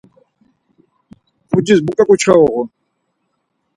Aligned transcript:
Pucis 1.49 1.79
muǩu 1.85 2.03
ǩuçxe 2.07 2.33
uğun? 2.43 2.67